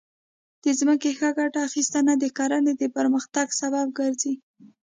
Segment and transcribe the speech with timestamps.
[0.63, 4.33] د ځمکې ښه ګټه اخیستنه د کرنې د پرمختګ سبب ګرځي.